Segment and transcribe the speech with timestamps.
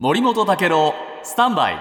[0.00, 0.94] 森本武郎
[1.24, 1.76] スタンバイ。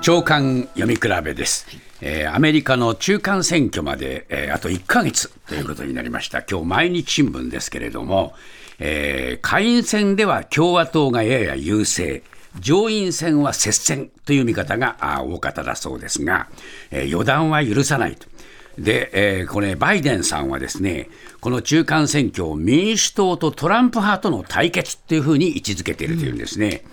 [0.00, 1.66] 長官読み比べです、
[2.00, 8.32] えーアメリカの中間選挙まで、えーあと1ヶ月ということになりました、今日毎日新聞ですけれども、
[8.78, 12.22] えー下院選では共和党がやや優勢。
[12.60, 16.46] 上院選は接戦という見方があ大方だそうですが、
[16.92, 18.28] えー予断は許さないと。
[18.78, 19.10] で、
[19.40, 21.08] えーこれ、バイデンさんはですね、
[21.40, 26.84] この中間選挙を民主党とトランプ派との対決っていうふうに位置づけているというんですね。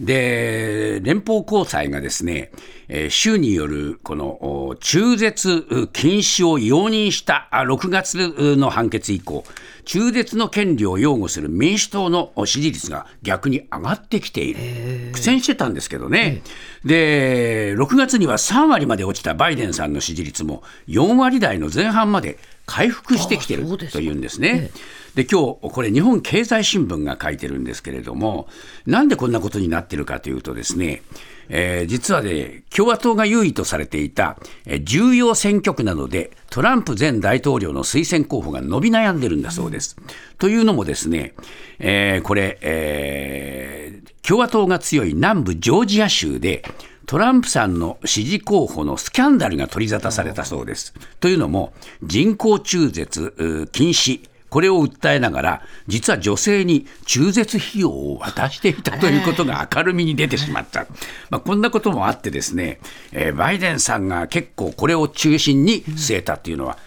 [0.00, 2.50] で、連邦高裁がですね、
[2.88, 9.44] えー州によるこのお中絶禁止を容認したあ6月の判決以降、
[9.84, 15.12] 中絶の権利を擁護する民主党の支持率が逆に上がってきている。
[15.12, 16.42] 苦戦してたんですけどね。
[16.84, 24.70] で、6月には3割まで落ちたバイデンさんの支持率も4割台の前半まで回復してきてるというんですね。
[25.14, 28.48] で今日これ日本経済新聞が書いてるんですけれども
[28.86, 31.02] なんでこんなことになってるかというとですね、
[31.48, 39.96] えー実はね共和党が優位とされていた、えー重要選挙区などでトランプ前大統領の推薦候補が伸び悩んでるんだそうです。
[40.38, 41.34] というのもですね、
[41.78, 46.64] えーこれ、えー共和党が強い南部ジョージア州で
[47.06, 50.94] トランプさんの支持候補のスキャンダルが取り沙汰されたそうです。
[51.20, 60.86] というのも、人工中絶禁止、これを訴えながら、実は女性に中絶費用を渡していたということが明るみに出てしまった。
[61.28, 62.78] まあ、こんなこともあってですね、
[63.10, 66.78] えーバイデンさんが結構これを中心に据えたっていうのは、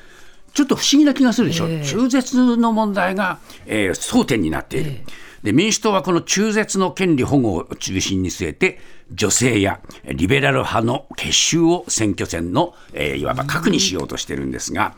[0.54, 5.02] ちょっと不思議な気がするでしょ、中絶の問題が、えー争点になっている、
[5.44, 8.80] で民主党はこの中絶の権利保護を中心に据えて、
[9.12, 14.96] 女性やリベラル派の結集を選挙戦の、えーいわば核にしようとしてるんですが、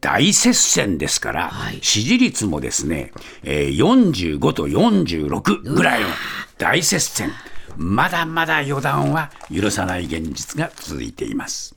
[0.00, 6.08] 大接戦ですから、支持率もですね、えー45と46ぐらいの
[6.56, 7.30] 大接戦、
[7.76, 11.74] まだまだ予断は許さない現実が続いています。